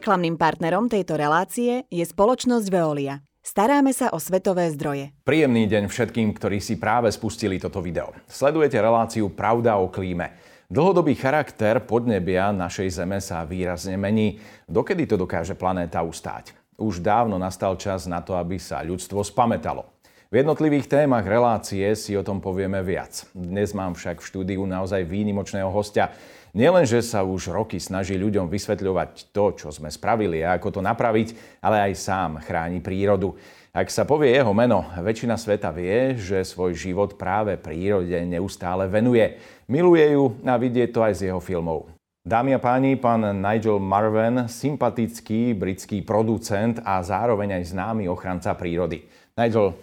[0.00, 3.20] Reklamným partnerom tejto relácie je spoločnosť Veolia.
[3.44, 5.12] Staráme sa o svetové zdroje.
[5.28, 8.16] Príjemný deň všetkým, ktorí si práve spustili toto video.
[8.24, 10.40] Sledujete reláciu Pravda o klíme.
[10.72, 14.40] Dlhodobý charakter podnebia našej Zeme sa výrazne mení.
[14.64, 16.56] Dokedy to dokáže planéta ustáť?
[16.80, 19.84] Už dávno nastal čas na to, aby sa ľudstvo spametalo.
[20.30, 23.26] V jednotlivých témach relácie si o tom povieme viac.
[23.34, 26.14] Dnes mám však v štúdiu naozaj výnimočného hostia.
[26.54, 30.80] Nielen, že sa už roky snaží ľuďom vysvetľovať to, čo sme spravili a ako to
[30.86, 33.34] napraviť, ale aj sám chráni prírodu.
[33.74, 39.34] Ak sa povie jeho meno, väčšina sveta vie, že svoj život práve prírode neustále venuje.
[39.66, 41.90] Miluje ju a vidie to aj z jeho filmov.
[42.22, 49.02] Dámy a páni, pán Nigel Marven, sympatický britský producent a zároveň aj známy ochranca prírody.
[49.34, 49.74] Nigel,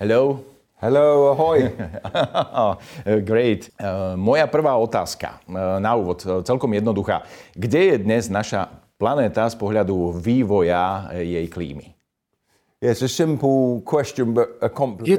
[0.00, 0.40] Hello.
[0.80, 1.76] Hello, ahoj.
[3.28, 3.68] Great.
[3.76, 7.20] Uh, moja prvá otázka uh, na úvod, celkom jednoduchá.
[7.52, 11.99] Kde je dnes naša planéta z pohľadu vývoja jej klímy?
[12.80, 12.96] Je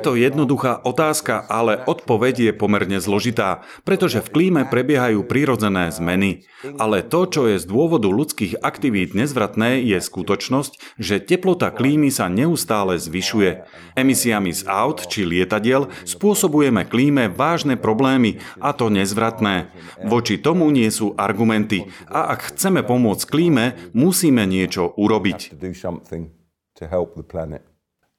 [0.01, 6.49] to jednoduchá otázka, ale odpoveď je pomerne zložitá, pretože v klíme prebiehajú prírodzené zmeny.
[6.81, 12.33] Ale to, čo je z dôvodu ľudských aktivít nezvratné, je skutočnosť, že teplota klímy sa
[12.33, 13.61] neustále zvyšuje.
[13.93, 19.69] Emisiami z aut či lietadiel spôsobujeme klíme vážne problémy, a to nezvratné.
[20.09, 21.85] Voči tomu nie sú argumenty.
[22.09, 25.61] A ak chceme pomôcť klíme, musíme niečo urobiť
[26.81, 27.61] to help the planet.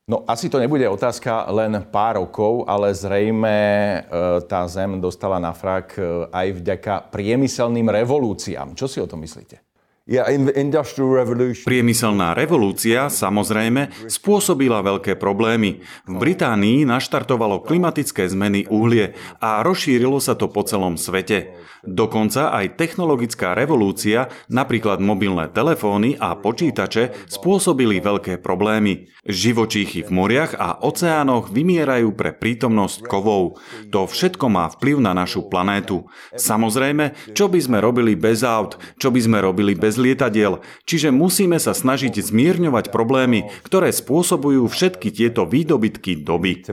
[0.06, 4.00] No asi to nebude otázka len pár rokov, ale zrejme e,
[4.50, 8.74] tá Zem dostala na frak e, aj vďaka priemyselným revolúciám.
[8.74, 9.62] Čo si o tom myslíte?
[11.64, 15.80] Priemyselná revolúcia samozrejme spôsobila veľké problémy.
[16.04, 21.56] V Británii naštartovalo klimatické zmeny uhlie a rozšírilo sa to po celom svete.
[21.82, 29.10] Dokonca aj technologická revolúcia, napríklad mobilné telefóny a počítače, spôsobili veľké problémy.
[29.26, 33.58] Živočíchy v moriach a oceánoch vymierajú pre prítomnosť kovov.
[33.90, 36.06] To všetko má vplyv na našu planétu.
[36.38, 41.62] Samozrejme, čo by sme robili bez aut, čo by sme robili bez lietadiel, čiže musíme
[41.62, 46.66] sa snažiť zmierňovať problémy, ktoré spôsobujú všetky tieto výdobytky doby.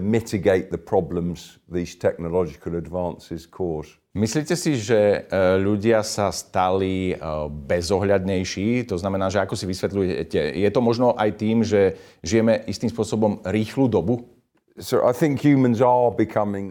[4.17, 5.17] Myslíte si, že e,
[5.61, 7.15] ľudia sa stali e,
[7.69, 8.89] bezohľadnejší?
[8.89, 11.93] To znamená, že ako si vysvetľujete, je to možno aj tým, že
[12.25, 14.38] žijeme istým spôsobom rýchlu dobu?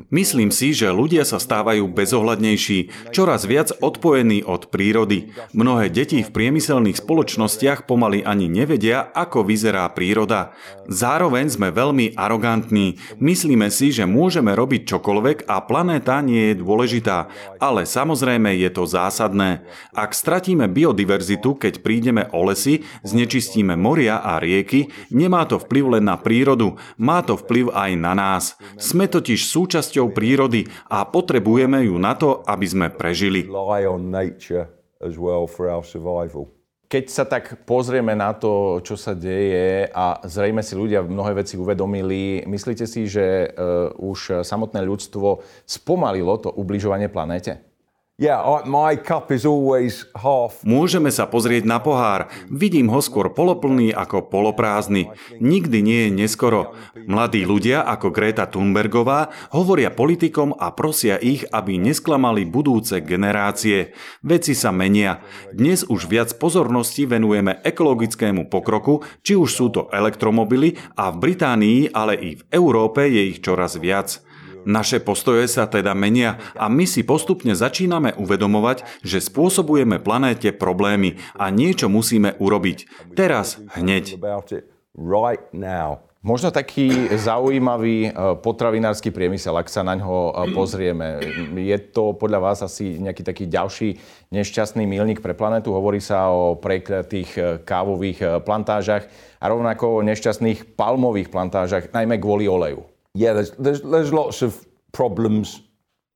[0.08, 5.28] Myslím si, že ľudia sa stávajú bezohľadnejší, čoraz viac odpojení od prírody.
[5.52, 10.56] Mnohé deti v priemyselných spoločnostiach pomaly ani nevedia, ako vyzerá príroda.
[10.88, 12.96] Zároveň sme veľmi arogantní.
[13.20, 17.28] Myslíme si, že môžeme robiť čokoľvek a planéta nie je dôležitá.
[17.60, 19.68] Ale samozrejme je to zásadné.
[19.92, 26.08] Ak stratíme biodiverzitu, keď prídeme o lesy, znečistíme moria a rieky, nemá to vplyv len
[26.08, 28.54] na prírodu, má to vplyv aj na nás.
[28.78, 33.44] Sme totiž súčasťou prírody a potrebujeme ju na to, aby sme prežili.
[36.88, 41.60] Keď sa tak pozrieme na to, čo sa deje a zrejme si ľudia mnohé veci
[41.60, 47.67] uvedomili, myslíte si, že uh, už samotné ľudstvo spomalilo to ubližovanie planéte?
[50.66, 52.26] Môžeme sa pozrieť na pohár.
[52.50, 55.14] Vidím ho skôr poloplný ako poloprázdny.
[55.38, 56.74] Nikdy nie je neskoro.
[56.98, 63.94] Mladí ľudia ako Greta Thunbergová hovoria politikom a prosia ich, aby nesklamali budúce generácie.
[64.26, 65.22] Veci sa menia.
[65.54, 71.94] Dnes už viac pozornosti venujeme ekologickému pokroku, či už sú to elektromobily a v Británii,
[71.94, 74.26] ale i v Európe je ich čoraz viac.
[74.68, 81.16] Naše postoje sa teda menia a my si postupne začíname uvedomovať, že spôsobujeme planéte problémy
[81.40, 83.08] a niečo musíme urobiť.
[83.16, 84.20] Teraz, hneď.
[86.18, 91.22] Možno taký zaujímavý e, potravinársky priemysel, ak sa na ňo e, pozrieme.
[91.54, 93.96] Je to podľa vás asi nejaký taký ďalší
[94.34, 95.70] nešťastný milník pre planetu?
[95.72, 99.06] Hovorí sa o prekletých e, kávových plantážach
[99.38, 104.64] a rovnako o nešťastných palmových plantážach, najmä kvôli oleju yeah, there's, there's, there's lots of
[104.92, 105.68] problems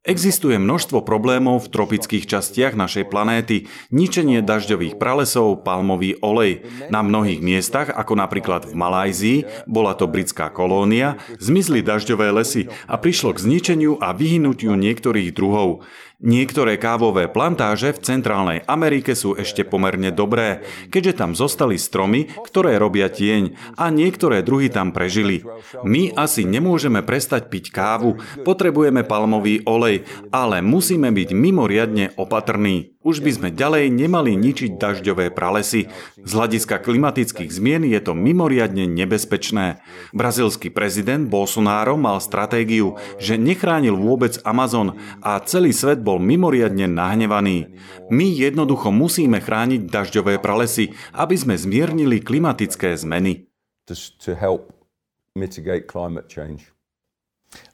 [0.02, 3.70] Existuje množstvo problémov v tropických častiach našej planéty.
[3.94, 6.66] Ničenie dažďových pralesov, palmový olej.
[6.90, 9.38] Na mnohých miestach, ako napríklad v Malajzii,
[9.70, 15.86] bola to britská kolónia, zmizli dažďové lesy a prišlo k zničeniu a vyhnutiu niektorých druhov.
[16.22, 22.78] Niektoré kávové plantáže v Centrálnej Amerike sú ešte pomerne dobré, keďže tam zostali stromy, ktoré
[22.78, 25.42] robia tieň a niektoré druhy tam prežili.
[25.82, 32.94] My asi nemôžeme prestať piť kávu, potrebujeme palmový olej, ale musíme byť mimoriadne opatrní.
[33.02, 35.90] Už by sme ďalej nemali ničiť dažďové pralesy.
[36.22, 39.82] Z hľadiska klimatických zmien je to mimoriadne nebezpečné.
[40.14, 47.72] Brazilský prezident Bolsonaro mal stratégiu, že nechránil vôbec Amazon a celý svet bol mimoriadne nahnevaný.
[48.08, 53.48] My jednoducho musíme chrániť dažďové pralesy, aby sme zmiernili klimatické zmeny.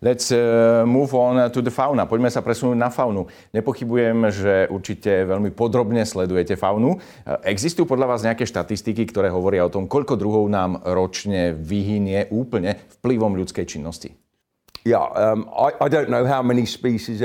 [0.02, 2.06] Let's uh, move on to the fauna.
[2.06, 3.31] Poďme sa presunúť na faunu.
[3.55, 6.99] Nepochybujem, že určite veľmi podrobne sledujete faunu.
[6.99, 12.26] Uh, existujú podľa vás nejaké štatistiky, ktoré hovoria o tom, koľko druhov nám ročne vyhynie
[12.34, 14.19] úplne vplyvom ľudskej činnosti?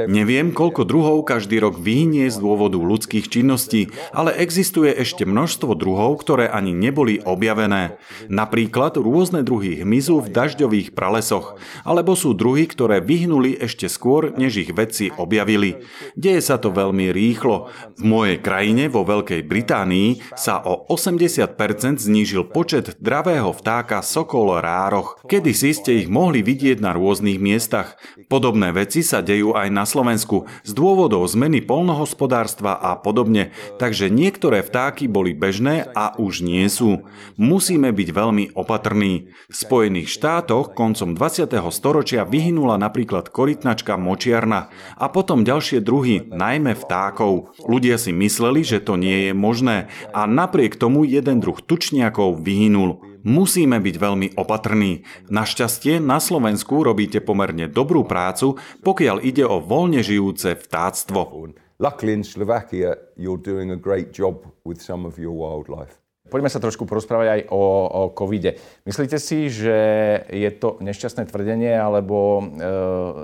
[0.09, 6.19] Neviem, koľko druhov každý rok vyhynie z dôvodu ľudských činností, ale existuje ešte množstvo druhov,
[6.19, 7.95] ktoré ani neboli objavené.
[8.27, 11.55] Napríklad rôzne druhy hmyzu v dažďových pralesoch,
[11.88, 15.85] alebo sú druhy, ktoré vyhnuli ešte skôr, než ich vedci objavili.
[16.19, 17.69] Deje sa to veľmi rýchlo.
[17.95, 21.56] V mojej krajine, vo Veľkej Británii, sa o 80%
[22.01, 25.21] znížil počet dravého vtáka sokol rároch.
[25.23, 28.00] Kedysi ste ich mohli vidieť na rôznych miestach.
[28.31, 34.63] Podobné veci sa dejú aj na Slovensku z dôvodov zmeny polnohospodárstva a podobne, takže niektoré
[34.63, 37.04] vtáky boli bežné a už nie sú.
[37.36, 39.36] Musíme byť veľmi opatrní.
[39.51, 41.51] V Spojených štátoch koncom 20.
[41.75, 47.51] storočia vyhynula napríklad korytnačka močiarna a potom ďalšie druhy, najmä vtákov.
[47.68, 53.12] Ľudia si mysleli, že to nie je možné a napriek tomu jeden druh tučniakov vyhynul
[53.23, 55.07] musíme byť veľmi opatrní.
[55.31, 61.55] Našťastie na Slovensku robíte pomerne dobrú prácu, pokiaľ ide o voľne žijúce vtáctvo.
[61.81, 66.02] Luckily in Slovakia, you're doing a great job with some of your wildlife.
[66.23, 68.55] Poďme sa trošku porozprávať aj o, o covide.
[68.87, 69.75] Myslíte si, že
[70.31, 72.43] je to nešťastné tvrdenie, alebo e,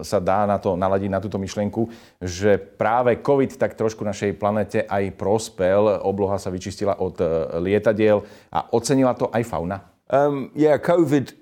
[0.04, 1.88] sa dá na to naladiť na túto myšlienku,
[2.20, 7.26] že práve covid tak trošku našej planete aj prospel, obloha sa vyčistila od e,
[7.64, 8.20] lietadiel
[8.52, 9.80] a ocenila to aj fauna?
[10.12, 11.39] Um, yeah, COVID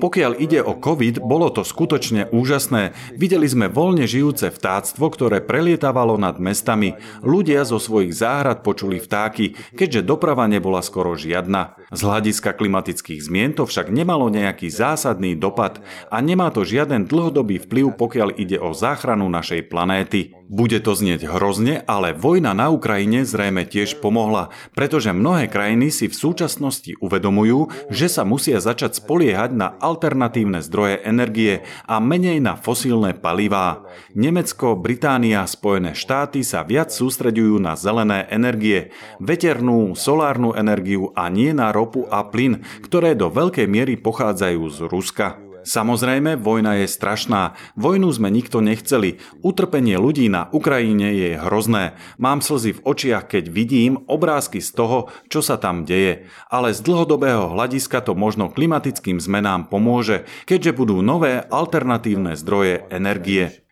[0.00, 2.96] pokiaľ ide o COVID, bolo to skutočne úžasné.
[3.14, 6.96] Videli sme voľne žijúce vtáctvo, ktoré prelietávalo nad mestami.
[7.20, 11.76] Ľudia zo svojich záhrad počuli vtáky, keďže doprava nebola skoro žiadna.
[11.92, 17.60] Z hľadiska klimatických zmien to však nemalo nejaký zásadný dopad a nemá to žiaden dlhodobý
[17.66, 20.32] vplyv, pokiaľ ide o záchranu našej planéty.
[20.50, 26.10] Bude to znieť hrozne, ale vojna na Ukrajine zrejme tiež pomohla, pretože mnohé krajiny si
[26.10, 32.54] v súčasnosti uvedomujú, že sa musia začať spoliehať na alternatívne zdroje energie a menej na
[32.54, 33.82] fosílne palivá.
[34.14, 41.50] Nemecko, Británia, Spojené štáty sa viac sústreďujú na zelené energie, veternú, solárnu energiu a nie
[41.50, 45.49] na ropu a plyn, ktoré do veľkej miery pochádzajú z Ruska.
[45.64, 47.54] Samozrejme, vojna je strašná.
[47.76, 49.20] Vojnu sme nikto nechceli.
[49.44, 51.94] Utrpenie ľudí na Ukrajine je hrozné.
[52.16, 56.28] Mám slzy v očiach, keď vidím obrázky z toho, čo sa tam deje.
[56.48, 63.62] Ale z dlhodobého hľadiska to možno klimatickým zmenám pomôže, keďže budú nové alternatívne zdroje energie.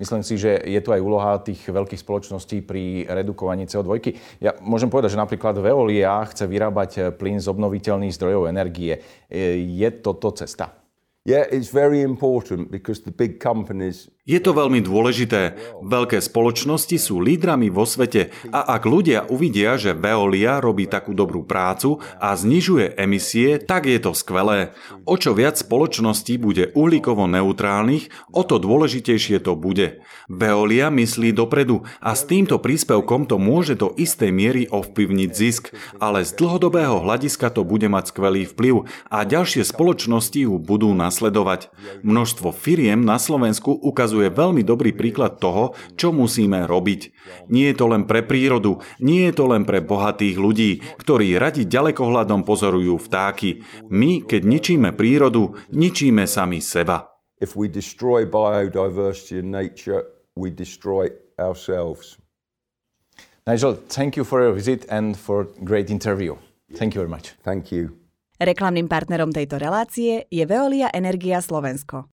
[0.00, 4.16] Myslím si, že je tu aj úloha tých veľkých spoločností pri redukovaní CO2.
[4.40, 8.98] Ja môžem povedať, že napríklad Veolia chce vyrábať plyn z obnoviteľných zdrojov energie.
[9.30, 10.74] Je toto cesta?
[11.22, 15.58] Yeah, it's very important because the big companies je to veľmi dôležité.
[15.82, 21.42] Veľké spoločnosti sú lídrami vo svete a ak ľudia uvidia, že Veolia robí takú dobrú
[21.42, 24.78] prácu a znižuje emisie, tak je to skvelé.
[25.10, 29.98] O čo viac spoločností bude uhlíkovo neutrálnych, o to dôležitejšie to bude.
[30.30, 36.22] Veolia myslí dopredu a s týmto príspevkom to môže do istej miery ovplyvniť zisk, ale
[36.22, 41.74] z dlhodobého hľadiska to bude mať skvelý vplyv a ďalšie spoločnosti ju budú nasledovať.
[42.06, 47.00] Množstvo firiem na Slovensku ukazuje ukazuje veľmi dobrý príklad toho, čo musíme robiť.
[47.48, 51.64] Nie je to len pre prírodu, nie je to len pre bohatých ľudí, ktorí radi
[51.64, 53.64] ďalekohľadom pozorujú vtáky.
[53.88, 57.08] My, keď ničíme prírodu, ničíme sami seba.
[57.40, 60.04] If we destroy biodiversity in nature,
[60.36, 61.08] we destroy
[61.40, 62.20] ourselves.
[63.48, 66.36] Nigel, thank you for your visit and for great interview.
[66.76, 67.32] Thank you very much.
[67.40, 67.96] Thank you.
[68.36, 72.12] Reklamným partnerom tejto relácie je Veolia Energia Slovensko.